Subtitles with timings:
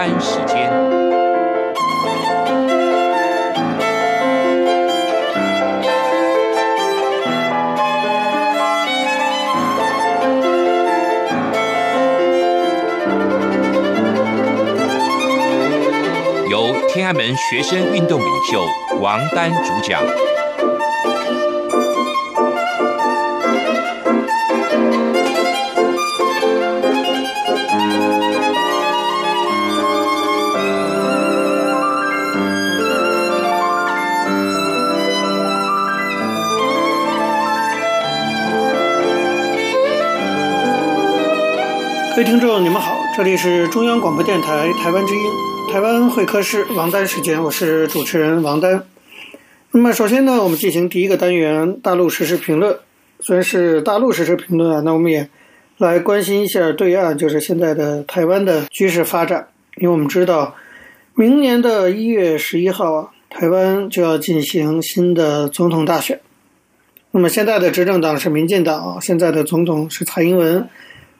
[0.00, 0.72] 丹时间，
[16.48, 18.64] 由天安门学生运动领袖
[19.02, 20.02] 王丹主讲。
[42.20, 45.22] 各位听众，你们好，这里是中央广播电台台湾之音，
[45.72, 48.84] 台湾会客室王丹时间，我是主持人王丹。
[49.70, 52.76] 那么首先呢，我们进行第一个单元大陆实时评论。
[53.20, 55.30] 虽然是大陆实时评论啊，那我们也
[55.78, 59.48] 来关心一下对岸，就是现在的台湾的局势发展。
[59.78, 60.54] 因为我们知道，
[61.14, 66.20] 明年的一月十一号啊，台湾就要进行新的总统大选。
[67.12, 70.68] 那么现在的执政党是民进党，现在的总统是蔡英文。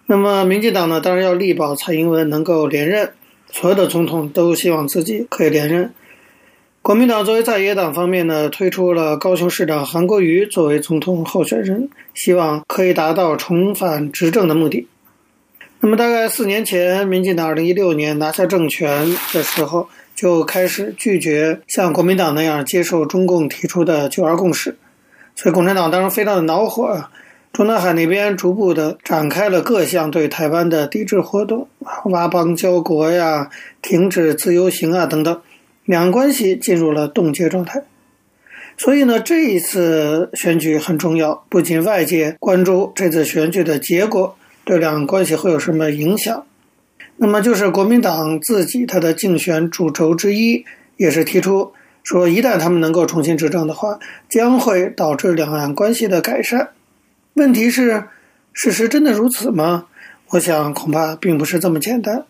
[0.07, 3.11] 那么，民进党呢，当然要力保蔡英文能够连任。
[3.53, 5.93] 所有的总统都希望自己可以连任。
[6.83, 14.87] 国民党作为在野党方面呢，推出了高雄市长韩国瑜作为总统候选人，希望可以达到重返执政的目的。
[15.81, 24.77] 那么，大概四年前，民进党二零一六年拿下政权的时候，就开始拒绝像国民党那样接受中共提出的九二共识，
[25.35, 27.11] 所以共产党当时非常的恼火啊。
[27.53, 33.51] 中南海那边逐步的展开了各项对台湾的抵制活动啊，挖邦交国呀，
[33.83, 35.41] 停止自由行啊等等，
[35.85, 37.83] 两岸关系进入了冻结状态。
[38.79, 46.47] 所以呢，这一次选举很重要，不仅外界关注这次选举的结果对两岸关系会有什么影响，
[47.17, 50.65] 那么就是国民党自己他的竞选主轴之一，
[50.97, 51.73] 也是提出
[52.05, 53.99] 说，一旦他们能够重新执政的话，
[54.29, 56.69] 将会导致两岸关系的改善。
[57.41, 58.05] 问题是，
[58.53, 59.87] 事实真的如此吗？
[60.29, 62.27] 我想恐怕并不是这么简单。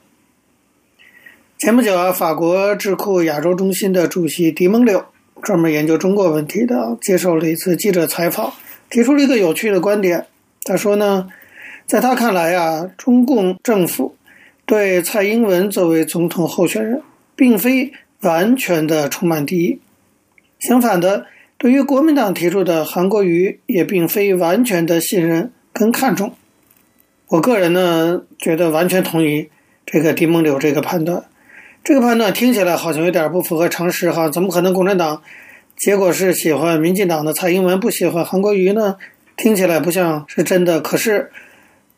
[1.59, 5.05] 前不久啊，法国智库亚洲中心的主席狄蒙柳，
[5.43, 8.53] 专门研究中国问题的，接受了一次记者采访，
[8.89, 10.29] 提出了一个有趣的观点。
[10.63, 11.27] 他说呢，
[11.87, 14.15] 在他看来啊，中共政府
[14.65, 17.03] 对蔡英文作为总统候选人，
[17.35, 19.81] 并非完全的充满敌意，
[20.61, 21.27] 相反的。
[21.63, 26.33] 对于国民党提出的韩国瑜，也并非完全的信任跟看重。
[27.29, 29.51] 我个人呢，觉得完全同意
[29.85, 31.27] 这个狄梦柳这个判断。
[31.85, 35.21] 这个判断听起来好像有点不符合常识哈，怎么可能共产党
[35.77, 38.97] 结果是喜欢民进党的蔡英文，不喜欢韩国瑜呢？
[39.37, 40.81] 听起来不像是真的。
[40.81, 41.31] 可是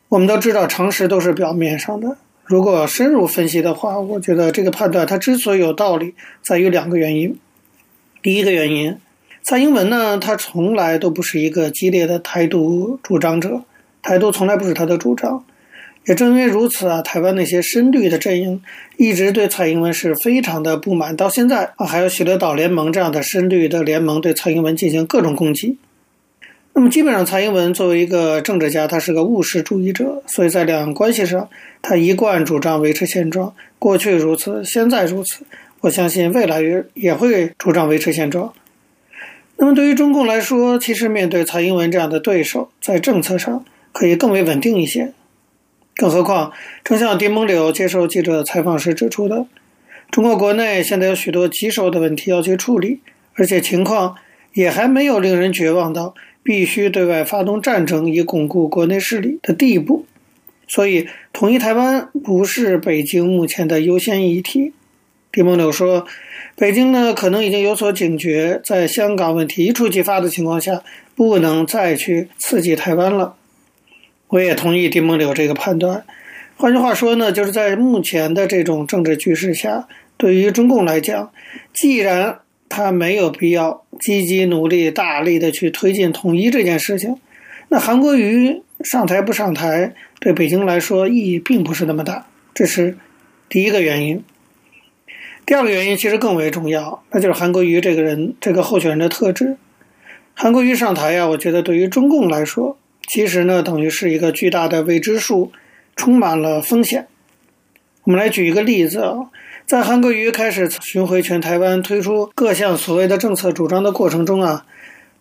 [0.09, 2.17] 我们都知道，常识都是表面上的。
[2.43, 7.39] 如果深入分析的话，我觉得这个判断它之所以有道理，在于两个原因。
[8.21, 8.97] 第一个原因。
[9.43, 13.63] 蔡英文呢，他从来都不是一个激烈的台独主张者，
[14.01, 15.43] 台独从来不是他的主张。
[16.05, 18.61] 也正因为如此啊，台湾那些深绿的阵营
[18.97, 25.77] 一直对蔡英文是非常的不满，到现在啊，还有喜乐岛联盟这样的深绿的联盟对蔡英文进行各种攻击。
[26.73, 31.49] 那么，基本上蔡英文作为一个政治家，他是个务实主义者，所以在两岸关系上，
[31.81, 33.53] 他一贯主张维持现状。
[33.77, 35.45] 过去如此，现在如此，
[35.81, 38.53] 我相信未来也也会主张维持现状。
[39.63, 43.63] 那么，对于中共来说，其实面对蔡英文这样的对手，在政策上
[43.93, 45.13] 可以更为稳定一些。
[45.95, 46.51] 更何况，
[46.83, 49.47] 正像狄孟柳接受记者采访时指出的，
[50.11, 52.99] 中国国内现在有许多棘手的问题要去处理，
[53.35, 54.17] 而且情况
[54.51, 56.13] 也还没有令人绝望到
[56.43, 60.05] 必须对外发动战争以巩固国内势力的地步。
[60.67, 64.73] 所以，统一台湾不是北京目前的优先议题。
[65.33, 66.07] 丁孟柳说。
[66.55, 70.83] 北京呢，可能已经有所警觉，在香港问题一触即发的情况下，
[71.15, 73.35] 不能再去刺激台湾了。
[74.27, 76.05] 我也同意丁孟柳这个判断。
[76.55, 81.31] 换句话说呢，就是在目前的这种政治局势下，对于中共来讲，
[81.73, 82.37] 既然
[82.69, 87.17] 他没有必要积极努力、大力的去推进统一这件事情，
[87.69, 92.27] 那韩国瑜上台不上台，对北京来说意义并不是那么大。
[92.53, 92.95] 这是
[93.49, 94.23] 第一个原因。
[95.45, 99.57] 第二个原因其实更为重要，那就是韩国瑜这个人，这个候选人的特质。
[100.33, 105.51] 韩国瑜上台呀，我觉得对于中共来说，其实呢等于是一个巨大的未知数，
[105.95, 107.07] 充满了风险。
[108.05, 109.29] 我们来举一个例子啊，
[109.65, 114.65] 在韩国瑜开始巡回全台湾，推出各项所谓的政策主张的过程中啊，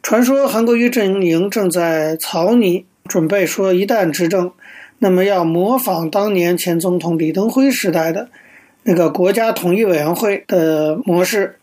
[0.02, 4.52] 传说韩国瑜阵营正在草拟，准备说一旦执政，
[5.00, 8.28] 那么要模仿当年前总统李登辉时代的。
[8.84, 11.56] 那个国家统一委员会的模式，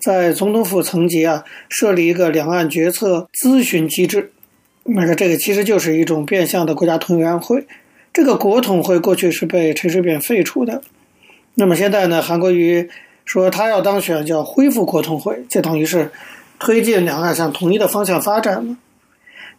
[0.00, 4.32] 在总统府层级啊设立一个两岸决策咨询机制。
[4.84, 7.66] 那个这个其实就是一种变相的国家统一委员会。
[8.12, 10.82] 这个国统会过去是被陈水扁废除的，
[11.54, 12.90] 那么现在呢，韩国瑜
[13.24, 16.10] 说他要当选，叫恢复国统会，这等于是
[16.58, 18.76] 推进两岸向统一的方向发展了。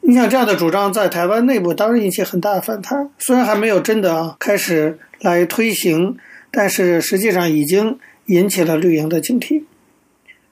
[0.02, 6.18] 你想这样的主张在台湾内部当然引起很大的反弹，虽然还没有真的开始来推行，
[6.56, 7.98] 但是实际上已经
[8.28, 9.64] 引起了绿营的警惕。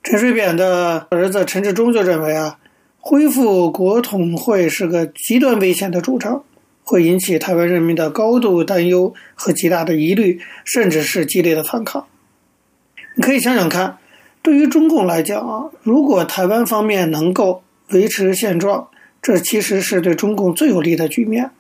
[0.01, 2.57] 陈水扁的儿子陈志忠就认为啊，
[3.00, 6.44] 恢复国统会是个极端危险的主张。
[6.83, 12.07] 会引起台湾人民的高度担忧和极大的疑虑，甚至是激烈的反抗。
[13.15, 14.00] 你可以想想看，
[14.42, 18.89] 对于中共来讲啊，如果台湾方面能够维持现状，
[19.21, 21.51] 这其实是对中共最有利的局面。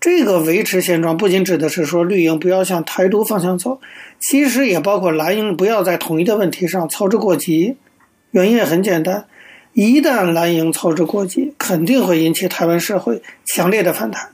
[0.00, 3.80] 这个维持现状不仅指的是说绿营不要向台独方向走，
[4.18, 7.76] 其实也包括蓝营不要在统一的问题上操之过急。
[8.30, 9.26] 原因也很简单。
[9.72, 14.30] 一旦蓝营操之过急，肯定会引起台湾社会强烈的反弹。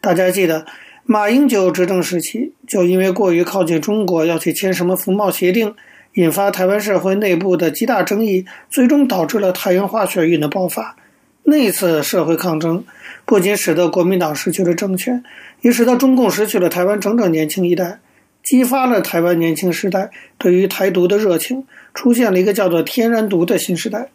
[0.00, 0.66] 大家记得，
[1.04, 5.74] 马英九执政时期就因为过于靠近中国，要去签什么服贸协定，
[6.14, 10.96] 引发台湾社会内部的极大争议，最终导致了太阳花学运的爆发。
[11.44, 12.84] 那次社会抗争
[13.28, 15.22] 不仅使得国民党失去了政权，
[15.60, 18.00] 也使得中共失去了台湾整整年轻一代，
[18.42, 24.08] 激发了台湾年轻时代对于台独的热情，出现了一个叫做“天然独”的新时代。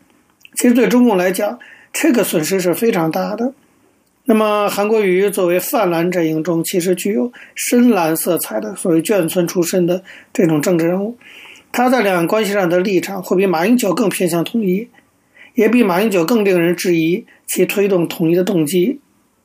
[0.55, 1.59] 其实对中共来讲，
[1.93, 3.53] 这个损失是非常大的。
[4.25, 10.01] 那么，韩国瑜作为泛蓝阵营中其实具有深蓝色彩的所谓眷村出身的
[10.33, 11.15] 这种政治人物，
[11.71, 14.87] 他在两岸关系上的立场会比马英九更偏向统一，
[15.53, 18.99] 也比马英九更令人质疑其推动统一的动机。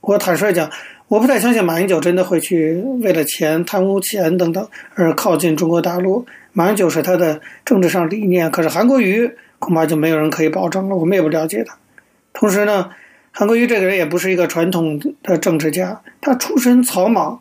[0.09, 0.71] 我坦率讲，
[1.09, 6.25] 我不太相信马英九真的会去为了钱、贪污钱等等而靠近中国大陆。
[6.53, 9.31] 马英九是他的政治上理念，可是韩国瑜。
[9.61, 10.95] 恐怕就没有人可以保证了。
[10.95, 11.77] 我们也不了解他。
[12.33, 12.91] 同时呢，
[13.33, 17.41] 韩国瑜这个人也不是一个传统的政治家，他出身草莽，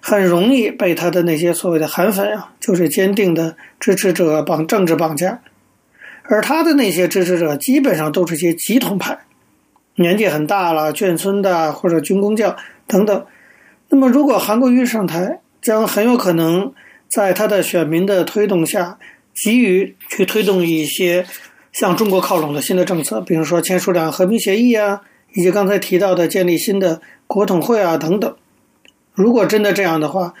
[0.00, 5.40] 很容易被他的那些所谓的韩粉啊，就是坚定的支持者绑政治绑架。
[6.24, 9.16] 而他的那些支持者基本上都是些极统派，
[9.96, 12.56] 年纪很大了，眷村的或者军公教
[12.86, 13.26] 等等。
[13.88, 16.72] 那么，如果韩国瑜上台，将很有可能
[17.08, 18.98] 在他的选民的推动下。
[19.34, 21.26] 急于去推动一些
[21.72, 25.00] 向中国靠拢的新的政策，比如说签署两和平协议啊，
[25.34, 28.32] 以及刚才提到的建立新的国统会啊等等。
[29.12, 30.34] 如果真的这样的话，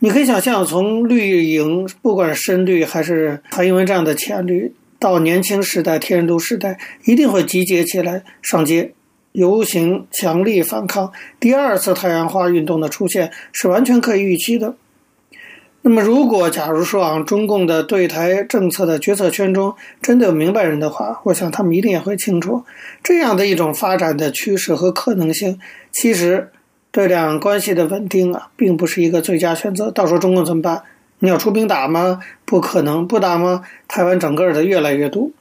[0.00, 8.92] 你可以想象，从绿营不管深绿还是蔡英文这样的浅绿，到年轻时代天然独时代，一定会集结起来上街
[9.32, 11.12] 游行，强力反抗。
[11.38, 14.74] 第二次太阳花运动的出现是完全可以预期的。
[15.82, 22.64] 那么，如果假如说啊，中共的对台政策的决策圈中真的有明白人的话，我想他们一定也会清楚，
[23.02, 25.58] 这样的一种发展的趋势和可能性，
[25.90, 26.50] 其实
[26.90, 29.90] 对两岸关系的稳定啊，并不是一个最佳选择。
[29.90, 30.82] 到时候中共怎么办？
[31.20, 32.20] 你要出兵打吗？
[32.44, 33.62] 不可能，不打吗？
[33.88, 35.32] 台湾整个的越来越独。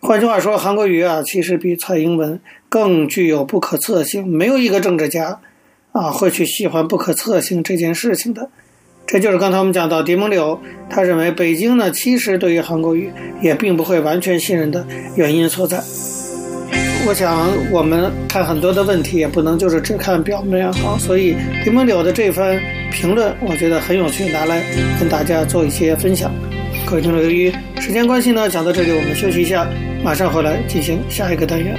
[0.00, 2.40] 换句话说，韩国瑜啊，其实比蔡英文
[2.74, 4.26] 更具有不可测性。
[4.26, 5.38] 没有一个政治家
[5.92, 8.50] 啊，会去喜欢不可测性这件事情的。
[9.06, 15.80] 这就是刚才我们讲到狄孟柳，他认为北京呢，其实对于韩国瑜也并不会完全信任的原因所在。
[17.06, 24.64] 我想我们看很多的问题也不能就是只看表面啊，所以狄孟柳的这番评论，我觉得很有趣，拿来
[24.98, 26.28] 跟大家做一些分享。
[26.84, 29.64] 各位听众，由于时间关系呢，讲到这里我们休息一下，
[30.02, 31.78] 马上回来进行下一个单元。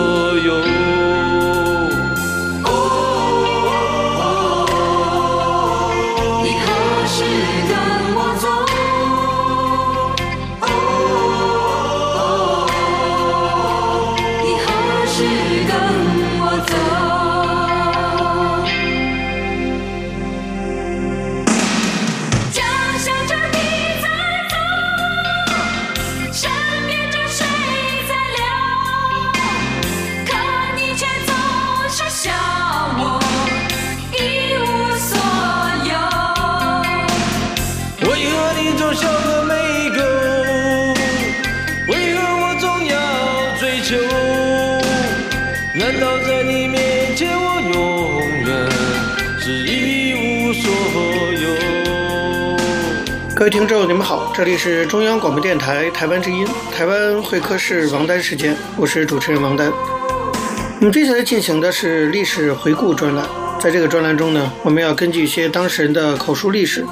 [53.41, 59.71] 各位听众，你们好，这里是中央广播电台台湾之音，台湾会客室王丹时间，我是主持人王丹。
[59.71, 63.27] 我们接下来进行的是历史回顾专栏，
[63.59, 66.85] 在这个专栏中呢，我们要根据一些当事人的口述历史。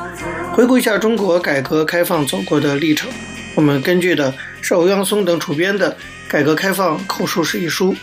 [0.54, 3.12] 回顾一下中国改革开放走过的历程，
[3.54, 5.92] 我们根据的是欧阳松等主编的
[6.28, 7.96] 《改革开放口述史》一书。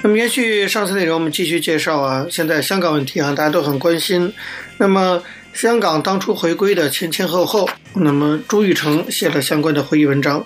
[0.00, 4.32] 那么延续上次内容，我们继续介绍啊，现在香港问题啊，大家都很关心。
[4.76, 5.20] 那么
[5.54, 10.44] 香港当初回归的前前后后，那么朱玉成写了相关的回忆文章。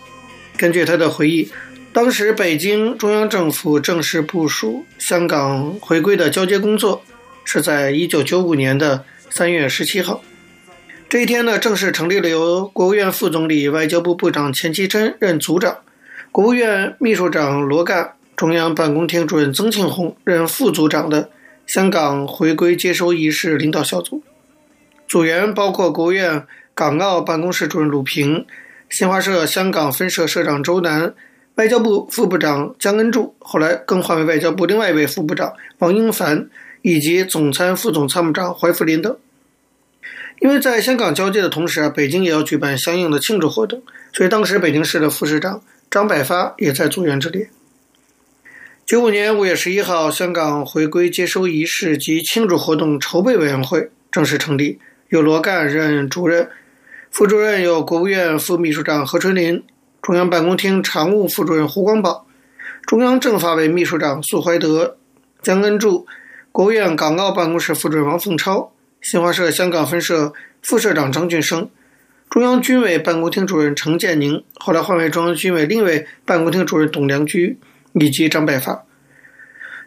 [0.59, 1.51] 根据他的回忆，
[1.95, 7.03] 当时北京中央政府正式部署香港回归的交接工作，
[7.43, 10.23] 是在一九九五年的三月十七号。
[11.09, 15.79] 这一天呢，正式成立了由国务院副总理、外交部部长钱其琛任组长，
[16.31, 21.31] 国务院秘书长罗干、中央办公厅主任曾庆红任副组长的
[21.67, 24.18] 香港回归接收仪式领导小组。
[25.09, 28.45] 组员包括国务院港澳办公室主任鲁平、
[28.91, 31.15] 新华社香港分社社长周南、
[31.55, 36.51] 外交部副部长姜恩柱，后来更换为外交部另外一位副部长王英凡，
[36.83, 39.17] 以及总参副总参谋长怀福林等。
[40.41, 47.49] 因为在香港交接的同时啊，北京也要举办相应的庆祝活动，所以当时北京市的副市长张百发也在组员之列。
[48.87, 56.51] 九五年五月十一号，香港回归接收仪式及庆祝活动筹备委员会正式成立，由罗干任主任，
[57.11, 59.65] 副主任有国务院副秘书长何春林，
[60.03, 62.27] 中央办公厅常务副主任胡光宝，
[62.87, 64.99] 中央政法委秘书长苏怀德、
[65.41, 66.07] 姜恩柱，
[66.53, 68.71] 国务院港澳办公室副主任王凤超。
[69.01, 71.71] 新华社香港分社副社长张俊生，
[72.29, 77.59] 中央军委办公厅主任程建宁，后来换为中央军委另一位办公厅主任董良驹，
[77.95, 78.85] 以及张百发。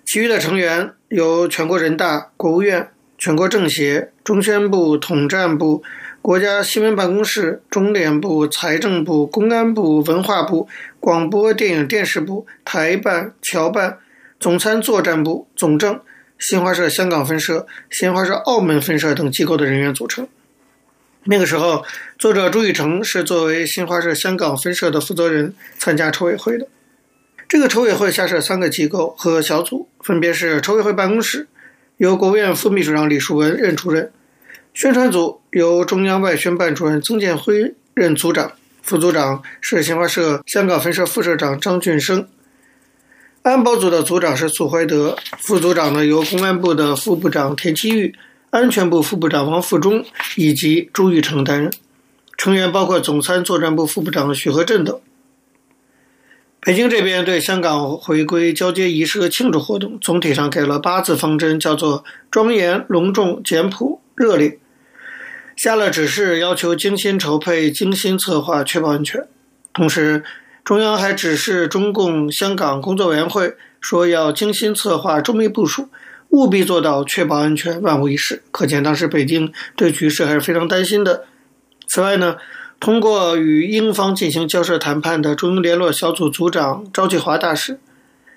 [0.04, 2.90] 其余的成员由全国人大、国务院、
[3.22, 5.84] 全国政协、中宣部、统战部、
[6.24, 10.68] 国家新闻办公室、中联部、财政部、公安部、文化部、
[11.00, 14.00] 广播电影电视部、台办、侨办、
[14.40, 16.00] 总参作战部、总政。
[16.40, 20.28] 新华社香港分社、新华社澳门分社等机构的人员组成。
[21.26, 21.86] 那个时候，
[22.18, 26.68] 作者朱雨成是作为新华社香港分社的负责人参加筹委会的。
[27.48, 31.48] 这个筹委会下设三个机构和小组，分别是筹委会办公室，
[32.02, 34.08] 由国务院副秘书长李树文任主任；
[34.74, 42.28] 宣传组由中央外宣办主任曾建辉任组长，副组长是新华社香港分社副社长张俊生。
[43.44, 48.16] 安保组的组长是苏怀德，副组长呢由公安部的副部长田七玉、
[48.50, 50.04] 安全部副部长王富忠
[50.36, 51.72] 以及朱玉成担任。
[52.36, 55.00] 成员包括总参作战部副部长许和振等。
[56.64, 64.60] 北京这边对香港回归交接仪式的庆祝活动，总体上给了八字方针，叫做庄严、隆重、简朴、热烈。
[65.56, 69.28] 下了指示，要求精心筹备、精心策划，确保安全。
[69.74, 70.24] 同时，
[70.64, 75.90] 中央还指示中共香港工作委员会说，要精心策划、周密部署，
[76.30, 78.44] 务必做到确保安全、万无一失。
[78.52, 81.26] 可见当时北京对局势还是非常担心的。
[81.88, 82.38] 此外呢，
[82.82, 87.80] 通过与英方进行交涉谈判的中英联络小组组长赵继华大使，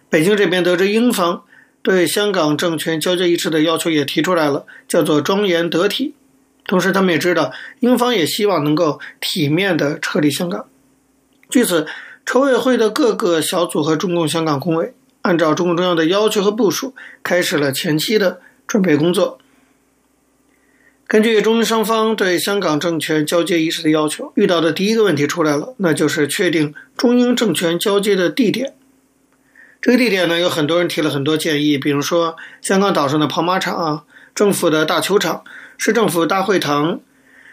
[0.09, 1.43] 北京这边得知英方
[1.83, 6.15] 对香港政权交接仪式的要求也提出来了，叫做庄严得体。
[6.67, 10.67] 同时，他们也知道英方也希望能够体面地撤离香港。
[11.51, 11.87] 据此。
[12.27, 19.39] 筹委会的各个小组和中共香港工委，按照中共中央的要求和部署，开始了前期的准备工作。
[21.15, 28.75] 根据中英双方对香港政权交接仪式的要求，遇到的第一个问题出来了，那就是确定中英政权交接的地点。
[29.81, 34.05] 这个地点呢，有很多人提了很多建议，比如说香港岛上的跑马场、
[34.35, 35.45] 政府的大球场、
[35.79, 36.99] 市政府大会堂、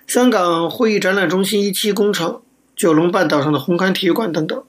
[0.07, 2.41] 香港会议展览中心一期工程。
[2.75, 4.63] 九龙半岛上的红磡体育馆等等。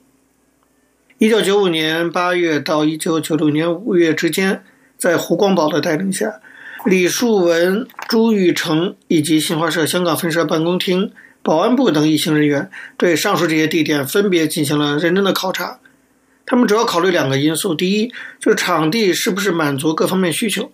[1.16, 4.62] 一九九五年八月到一九九六年五月之间，
[4.98, 6.42] 在胡光宝的带领下，
[6.84, 15.78] 李树文、朱玉成以及新华社香港分社办公厅、保安部等一行人员，对上述这些地点分别进行了认真的考察。
[16.44, 20.72] 他们主要考虑两个因素：第一，就是场地是不是满足各方面需求；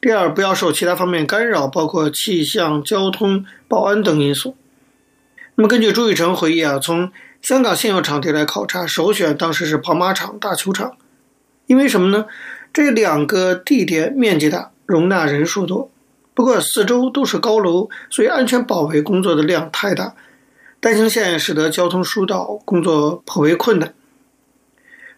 [0.00, 4.56] 第二，不要受其他方面干扰，包括气象、交通、保安等因素。
[5.56, 10.96] 那么，根据朱玉成回忆啊，从香港现有场地来考察，首选当时是跑马场、大球场，
[11.66, 12.24] 因为什么呢？
[12.72, 15.90] 这两个地点面积大，容纳人数多。
[16.34, 20.14] 不过四周都是高楼，所以安全保卫工作的量太大，
[20.80, 23.94] 单行线使得交通疏导工作颇为困难。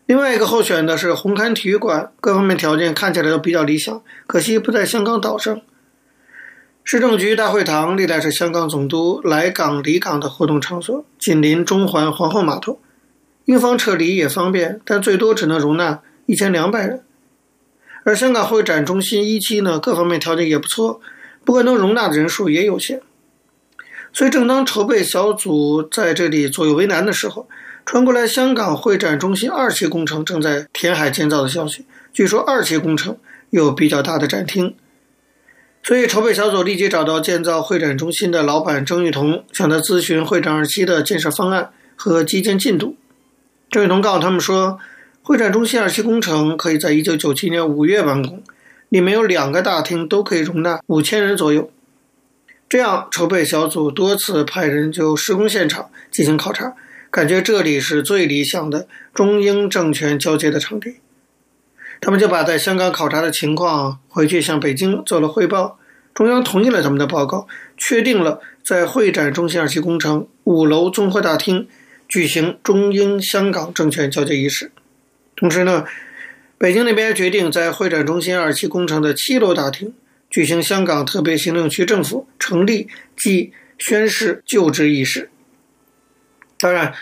[0.04, 5.60] 另外一个候选的是红磡体育馆，各方面条件看起来都比较理想，可惜不在香港岛上。
[6.84, 12.78] 市政局大会堂历来是香港总督来港离港的活动场所，紧邻中环皇后码头，
[13.46, 17.02] 英方撤离也方便，但最多只能容纳一千两百人。
[18.06, 21.00] 而香港会展中心一期呢，各方面条件也不错，
[21.44, 23.02] 不过能容纳的人数也有限。
[24.12, 27.48] 所以，正当筹备小组在这里左右为难的时候，
[27.84, 31.84] 传过来香港会展中心二期工程正在填海建造的消息。
[32.12, 33.16] 据说二期工程
[33.50, 34.76] 有比较大的展厅，
[35.82, 42.96] 所以筹备小组立即找到建造会展中心的老板郑裕彤，向他咨询会展二期的建设方案和基建进度。
[43.68, 44.78] 郑裕彤告诉他们说，
[45.26, 48.44] 会展中心二期工程可以在一九九七年五月完工，
[48.90, 51.68] 里面有两个大厅，都可以容纳五千人左右。
[52.68, 56.76] 这样，筹备小组多次派人就施工现场进行考察，
[57.10, 60.98] 感觉这里是最理想的中英政权交接的场地。
[62.00, 65.80] 他们就把在香港考察的情况回去向北京做了汇报，
[66.14, 71.66] 中央同意了他们的报告，确定了在会展中心二期工程五楼综合大厅
[72.06, 74.70] 举行中英香港政权交接仪式。
[75.36, 75.84] 同时呢，
[76.58, 79.94] 北京那边决定在会展中心二期工程的七楼大厅
[80.30, 85.30] 举行香港特别行政区政府成立暨宣誓就职仪式。
[86.58, 86.94] 当然，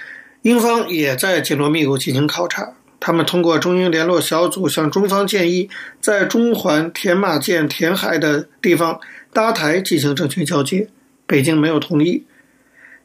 [0.42, 2.74] 英方也在紧锣密鼓进行考察。
[2.98, 5.68] 他们通过中英联络小组向中方建议，
[6.00, 8.98] 在中环填马建填海的地方
[9.32, 10.88] 搭台进行政权交接，
[11.26, 12.24] 北京没有同意。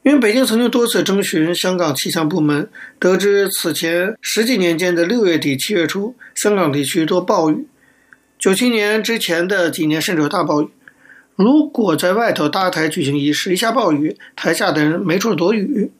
[0.03, 7.67] 因为北京曾经多次征询香港气象部门，得知此前十几年间的六月底七月初，香港地区多暴雨。
[8.37, 10.69] 九七年之前的几年甚至有大暴雨。
[11.35, 15.91] 如果在外头搭台举行仪式，一下暴雨，台下的人没处躲雨。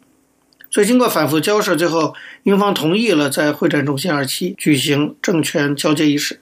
[0.71, 6.39] 所以经过反复交涉，最后英方同意了在会展中心二期举行政权交接仪式，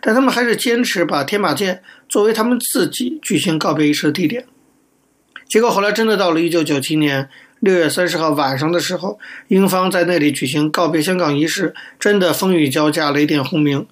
[0.00, 4.46] 但他们还是坚持把天马舰作为他们自己举行告别仪式的地点。
[5.48, 7.28] 结果后来真的到了一九九七年
[7.60, 13.86] 六月三十号晚上的时候，英方在那里举行告别香港仪式，真的风雨交加，雷电轰鸣。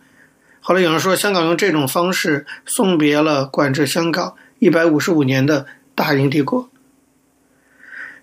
[0.60, 6.68] 后来有人说，香港用这种方式送别了管制香港一百五十五年的大英帝国。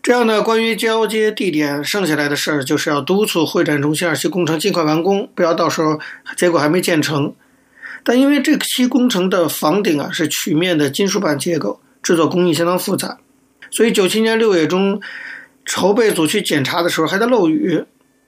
[0.04, 6.00] 这样呢，关于交接地点剩下来的事儿，就是要督促会展中心二期工程尽快完工，不要到时候
[6.36, 7.34] 结果还没建成。
[8.04, 11.80] 但因为这期工程的房顶啊是曲面的金属板结构。
[12.04, 13.20] 制作工艺相当复杂，
[13.70, 15.02] 所以九七年六月中，
[15.66, 17.84] 筹备组去检查的时候还在漏雨。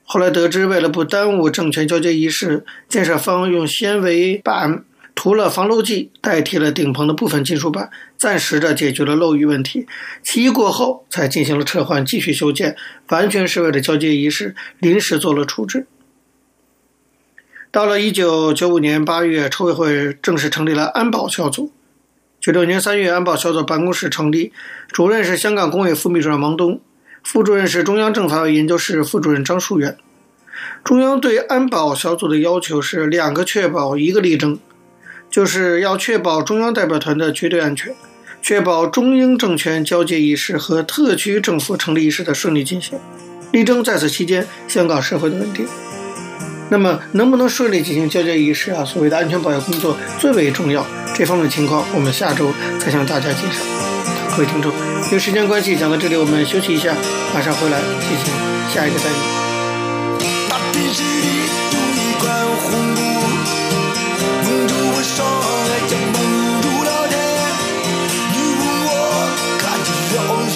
[0.06, 4.84] 后来得知，为了不耽误政权交接仪式，建设方用纤维板
[5.16, 9.88] 涂了防漏剂，代替了顶棚的部分金属板，暂时的解决了漏雨问题。
[10.22, 12.76] 期一过后，才进行了撤换，继续修建，
[13.08, 15.88] 完全是为了交接仪式临时做了处置。
[17.72, 21.72] 到了一九九五年八月，筹委会正式成立了安保小组。
[22.44, 24.52] 九六年三月，安保小组办公室成立，
[24.92, 26.82] 主任是香港工委副秘书长王东，
[27.24, 29.96] 副主任是中央政法委研究室副主任张树元。
[30.84, 34.60] 中央对安保小组的要求是两个确保，一个力争，
[35.32, 37.96] 就是要确保中央代表团的绝对安全，
[38.42, 43.00] 确保中英政权交接仪式和特区政府成立仪式的顺利进行，
[43.54, 45.66] 力争在此期间香港社会的稳定。
[46.70, 48.84] 那么，能不能顺利进行交接仪式啊？
[48.84, 53.62] 所谓的安全保卫工作最为重要，这方面情况我们下周再向大家介绍。
[54.36, 54.72] 各位听众，
[55.06, 56.96] 因为时间关系，讲到这里，我们休息一下，
[57.34, 58.34] 马上回来进行
[58.74, 59.34] 下一个单元。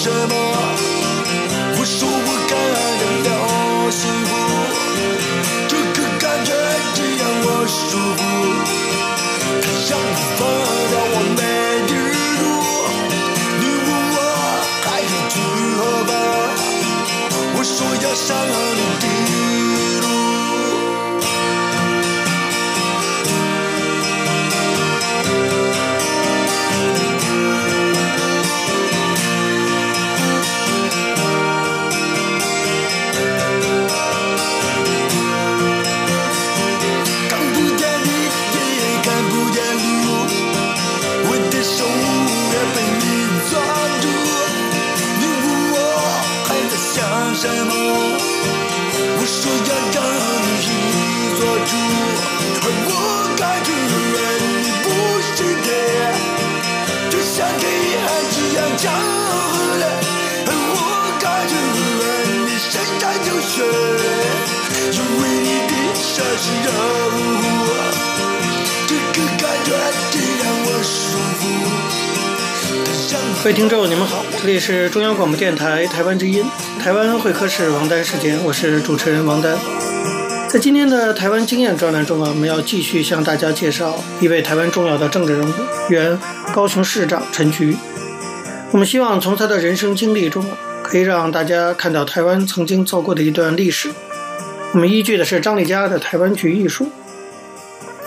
[0.00, 0.57] 什么？
[7.90, 8.22] 如果
[9.62, 10.42] 他让你忘
[11.10, 11.40] 我没
[11.88, 11.90] 日
[12.38, 12.40] 住
[13.60, 14.18] 你问我
[14.84, 14.86] 还
[15.30, 15.34] 去
[15.78, 16.10] 何方
[17.56, 19.47] 我说要上恶的
[73.40, 76.44] 各位听众，你们好，这里是中央广播电台台湾之音，
[76.80, 79.56] 台湾会客室王丹时间，我是主持人王丹。
[80.48, 85.52] 在今天的台湾经验专栏中啊，我们要继续向大家介绍一位台湾重要的政治人物，
[85.88, 86.18] 原
[86.52, 87.76] 高雄市长陈菊。
[88.72, 90.44] 我们希望从他的人生经历中，
[90.82, 93.90] 可以让大家看到台湾曾经走过的一段历史。
[94.72, 96.86] 我们依据的是张丽佳的《台湾局艺术》。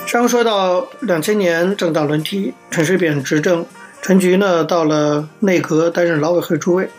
[0.06, 3.65] 上回说到两千年政党轮替，陈水扁执政，
[4.02, 6.90] 陈菊呢到了内阁担任劳委会主委。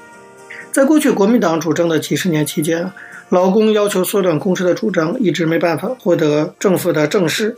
[0.70, 2.92] 在过去国民党主政的几十年期间，
[3.28, 7.56] 劳工要求缩短工时的主张一直没办法获得政府的正视。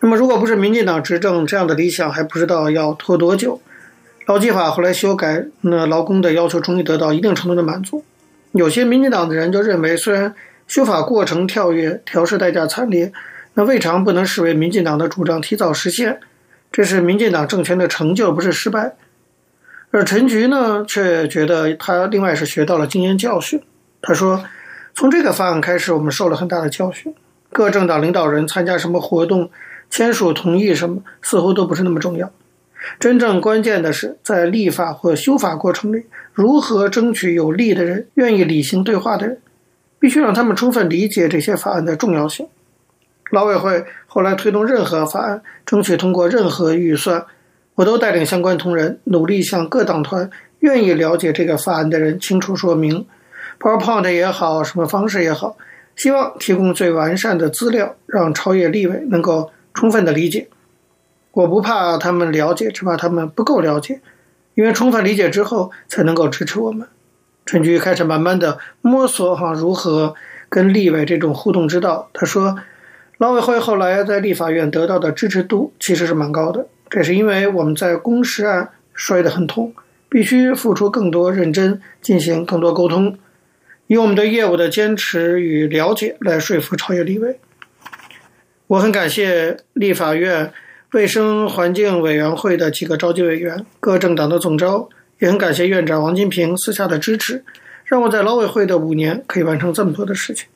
[0.00, 3.60] 那么，如果不是民进党执政，这样的理想还不知道要拖多久。
[4.26, 8.04] 劳基法后来修改，那劳工的要求终于得到一定程度的满足。
[8.50, 10.34] 有些民进党的人就认为，虽然
[10.66, 13.12] 修法过程跳跃，调试代价惨烈，
[13.54, 16.18] 那未尝不能视为民进党的主张提早实现。
[16.72, 18.96] 这是民进党政权的成就，不是失败。
[19.92, 23.62] 而陈菊呢，却觉得他另外是学到了经验教训。
[24.00, 24.44] 他说。
[24.94, 27.14] 从这个法案开始，我们受了很大的教训。
[27.50, 29.48] 各政党领导人参加什么活动、
[29.88, 32.30] 签署同意什么，似乎都不是那么重要。
[33.00, 36.04] 真正关键的是，在立法或修法过程里，
[36.34, 39.40] 如何争取有利的人、愿意理性对话的人，
[39.98, 42.46] 必须让他们充分理解这些法案的重要性。
[43.32, 47.24] 劳委会后来推动任何法案，争取通过任何预算，
[47.74, 53.06] 我都带领相关同仁努力向各党团愿意了解这个法案的人清楚说明。
[53.58, 55.56] PowerPoint 也好，什么方式也好，
[55.96, 60.48] 希望提供最完善的资料，让朝野立委能够充分的理解。
[61.32, 64.02] 我不怕他们了解，只怕他们不够了解，
[64.54, 66.86] 因为充分理解之后，才能够支持我们。
[67.46, 70.14] 陈菊开始慢慢的摸索哈，如何
[70.50, 72.10] 跟立委这种互动之道。
[72.12, 72.58] 他说，
[73.22, 79.72] 劳委会后来在立法院得到的支持度其实是蛮高的，这是因为我们在工时案摔得很痛，
[80.08, 83.16] 必须付出更多认真，进行更多沟通。
[83.86, 87.38] 以我们对业务的坚持与了解来说服朝野立委，
[88.66, 90.52] 我很感谢立法院
[90.90, 94.88] 卫生环境委员会的几个召集委员、各政党的总召，
[95.20, 97.44] 也很感谢院长王金平私下的支持，
[97.84, 100.48] 让我在劳委会的五年可以完成这么多的事情。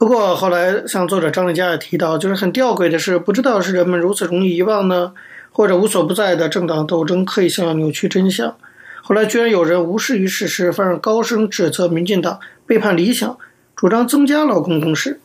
[0.00, 5.12] 不过后来像作者张丽佳也提到，就是很吊诡的是，不知道是人们如此容易遗忘呢，
[5.52, 8.56] 或者无所不在的政党斗争刻意想要扭曲真相。
[9.02, 13.36] 后来居然有人无视于事实，反而高声指责民进党背叛理想，
[13.76, 15.20] 主张增加劳工工时。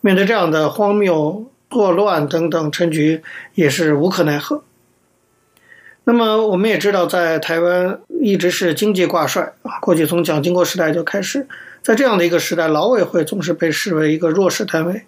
[0.00, 3.22] 面对这样的荒谬、错乱等等，陈菊
[3.54, 4.64] 也是无可奈何。
[6.02, 11.46] 那么我们也知道，在台湾一直是经济挂帅啊，过去从蒋经国时代就开始，
[11.82, 15.02] 在这样的一个时代，劳委会总是被视为一个弱势单位。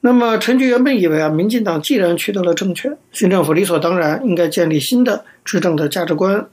[0.00, 6.46] 那么陈菊原本以为啊，民进党既然取得了政权，新政府理所当然应该建立新的执政的价值观。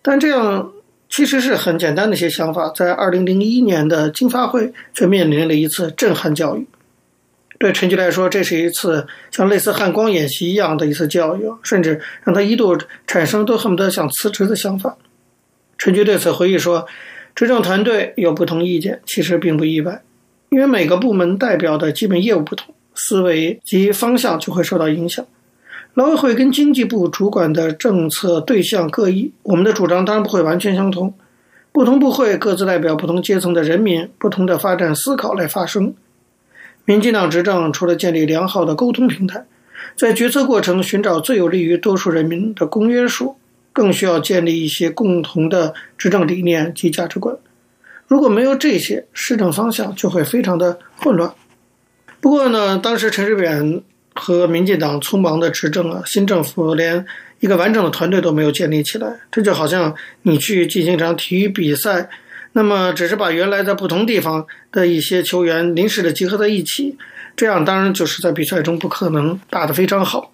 [0.00, 0.72] 但这样
[1.08, 6.66] 其实是很简单的一些想法，在二零零一年的经发会却面临了一次震撼教育。
[7.60, 14.96] 对陈菊来说，这是一次像类似汉光演习一样的一次教育，甚至让他一度产生都恨不得想辞职的想法。
[15.78, 16.86] 陈菊对此回忆说
[17.34, 20.02] ：“执政团队有不同意见，其实并不意外，
[20.50, 25.24] 因为每个部门代表的基本业务不同，思维及方向就会受到影响。”
[25.94, 31.12] 劳委会跟经济部主管的政策对象各异，我们的主张当然不会完全相同。
[31.70, 35.94] 不同部会各自代表不同阶层的人民、不同的发展思考来发声。
[36.84, 39.44] 民进党执政除了建立良好的沟通平台，
[39.96, 43.36] 在决策过程寻找最有利于多数人民的公约数，
[43.72, 47.36] 更需要建立一些共同的执政理念及价值观。
[48.06, 51.32] 如果没有这些，施政方向就会非常的混乱。
[52.20, 53.82] 不过呢，当时陈水扁。
[54.14, 57.02] 和民进党匆忙的执政啊，新政府连
[57.40, 62.10] 一个完整的团队都没有建立起来，这就好像你去进行一场体育比赛，
[62.52, 66.94] 那么只是把原来在不同地方的一些球员临时的集合在一起，
[67.34, 70.31] 这样当然就是在比赛中不可能打得非常好。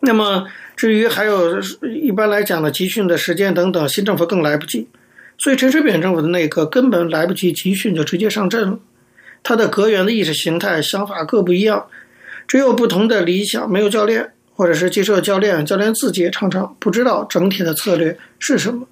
[0.00, 1.60] 那么至于还有
[2.02, 4.88] 一般来讲的集训的时间等等，新政府更来不及，
[5.36, 8.78] 所以陈水扁政府的内阁根本来不及集训就直接上阵了，
[9.42, 11.86] 他的阁员的意识形态想法各不一样。
[12.46, 18.86] 只有不同的理想，没有教练，或者是接受教练，教练自己也常常不知道整体的策略是什么。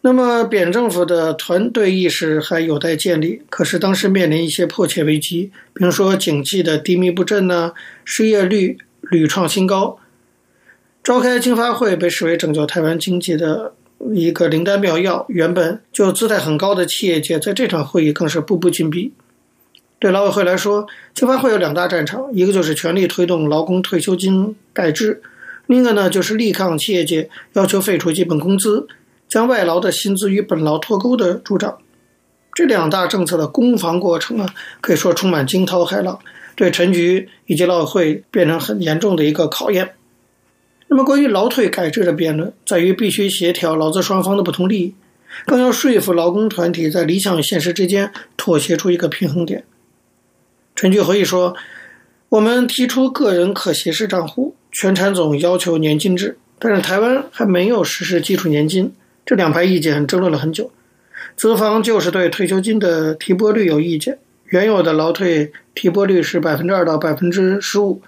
[0.00, 7.72] 那么，扁政府的团队意识还有待建立，可是当时面临一些迫切危机，比如说经济的低迷不振呢，
[8.04, 8.76] 失业率
[9.14, 9.98] 屡创新高。
[11.04, 13.74] 召开经发会被视为拯救台湾经济的
[14.12, 19.12] 一个灵丹妙药，原本就姿态很高的企业界在这场会议更是步步紧逼。
[20.00, 25.22] 对劳委会来说，经发会有两大战场，一个就是全力推动劳工退休金改制，
[25.66, 28.86] 另一个呢就是力抗企业界要求废除基本工资、
[29.28, 31.78] 将外劳的薪资与本劳脱钩的主张。
[32.54, 34.48] 这两大政策的攻防过程啊，
[34.80, 36.18] 可以说充满惊涛骇浪，
[36.54, 39.94] 对陈局以及劳委会变成很严重的一个考验。
[40.88, 44.94] 那么，关于劳退改制的辩论，在于必须协调劳资双方的不同利益，
[45.46, 49.64] 更要说服劳工团体在理想与现实之间妥协出一个平衡点。
[50.76, 51.56] 陈菊回忆说
[52.28, 58.92] ：“我们提出个人可携式账户，全产总要求年金制，但是台湾还没有实施基础年金，
[59.24, 60.70] 这两派意见争论了很久。”
[61.36, 68.00] 资方就是对退休金的提拨率有意见，原有的劳退提拨率是百分之二到百分之十五，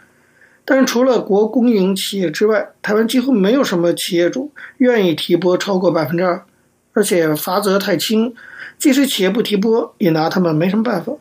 [0.65, 6.45] 但是除了国公营企业之外，台湾几乎没有什么企业主愿意提拨超过百分之二，
[6.93, 8.35] 而且罚则太轻，
[8.79, 11.13] 即使企业不提拨，也拿他们没什么办法。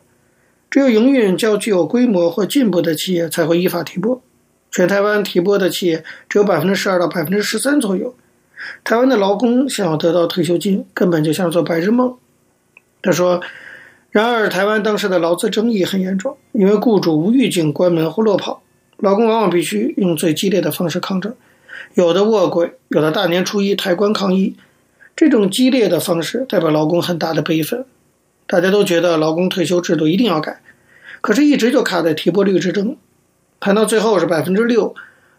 [0.70, 4.20] 只有营运较具有规模或进步的企业才会依法提拨，
[4.70, 8.14] 全台湾提拨的企业只有百分之十二到百分之十三左右。
[8.84, 12.16] 台湾的劳工想要得到退休金，根本就像做白日梦。
[13.00, 13.40] 他说
[14.16, 18.62] ：“然而，台湾当时的劳资争议很严重，因为雇主无预警关门或落跑，
[18.96, 21.34] 劳工往往必须用最激烈的方式抗争，
[21.92, 24.56] 有的卧轨，有的大年初一抬棺抗议。
[25.14, 27.84] 这种激烈的方式代表劳工很大的悲愤。
[28.46, 30.62] 大家都觉得劳工退休制度一定要改，
[31.20, 32.96] 可是一直就卡在提拨率之争，
[33.60, 34.94] 谈到最后是百分之六。”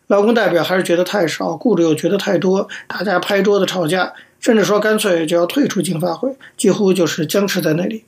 [0.06, 8.04] 劳工代表还是觉得太少，雇主又觉得太多，大家拍桌子吵架，甚至说干脆就要退出经发会，几乎就是僵持在那里。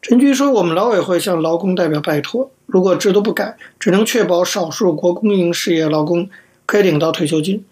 [0.00, 6.28] 陈菊说：“我们劳委会向劳工代表拜托，如果制度不改，只能确保少数国公营事业劳工
[6.66, 7.64] 可以领到退休金，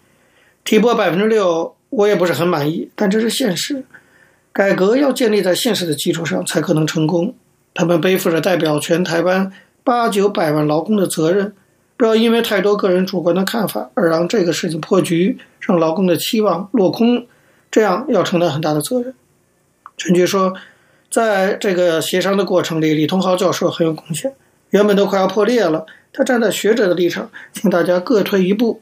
[0.63, 3.83] 提拨百分之六，我也不是很满意，但这是现实。
[4.51, 7.33] 改革要建立在现实的基础上才可能成功。
[7.73, 9.51] 他们背负着代表全台湾
[9.83, 11.53] 八九百万劳工的责任。”
[11.97, 17.25] 不要因为太多个人主观的看法而让这个事情破局，让劳工的期望落空，
[17.71, 19.15] 这样要承担很大的责任。
[19.97, 20.53] 陈菊说，
[21.09, 24.33] 在这个协商的过程里，李同豪教授很有贡献。
[24.69, 28.81] 原本都快要破裂了，他站在学者的立场，请大家各退一步，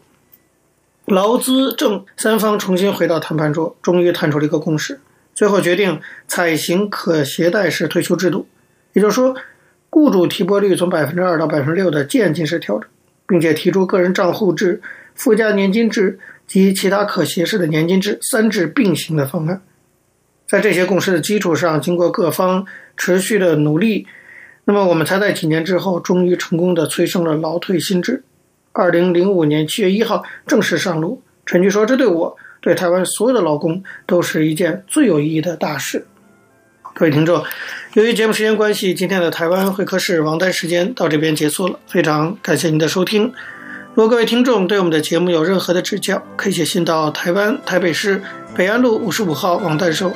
[1.05, 4.99] 劳资政三方重新回到谈判桌，终于谈出了一个共识，
[5.33, 8.47] 最后决定采行可携带式退休制度，
[8.93, 9.35] 也就是说，
[9.89, 12.89] 雇主提拨率从百分之二到百分之六的渐进式调整。
[13.27, 14.79] 并且提出个人账户制、
[15.15, 19.63] 附加年金制及其他可携式的年金制三制并行的方案，
[20.47, 24.05] 在这些共识的基础上，经过各方持续的努力，
[24.65, 28.23] 那么我们才在几年之后，终于成功的催生了劳退新制。
[28.71, 31.21] 二零零五年七月一号正式上路。
[31.45, 36.05] 陈菊说：“这对我、对台湾所有的劳工都是一件最有意义的大事。”
[36.93, 37.43] 各位听众，
[37.93, 41.79] 由于节目时间关系，今天的台湾会客室王丹时间到这边结束了。
[41.87, 43.31] 非常感谢您的收听。
[43.93, 48.21] 如果各位听众对我们的节目有任何的指教，可以写信到台湾台北市
[48.55, 50.11] 北安路五十五号王丹收，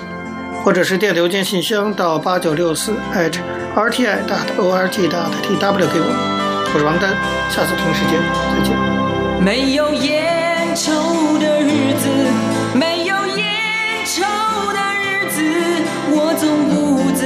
[0.63, 3.34] 或者是电流间信箱到八九六四 at
[3.76, 6.10] rti dot org dot tw 给我。
[6.72, 7.10] 我是王丹，
[7.50, 8.22] 下次同一时间
[8.54, 8.78] 再见。
[9.41, 10.91] 没有烟抽
[11.39, 12.08] 的日子，
[12.78, 13.48] 没有烟
[14.06, 14.22] 抽
[14.74, 15.41] 的日子。
[16.12, 17.26] 我总不在